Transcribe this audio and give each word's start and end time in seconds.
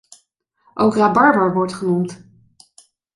Ook 0.73 0.95
rabarber 0.95 1.53
wordt 1.53 1.73
genoemd. 1.73 2.25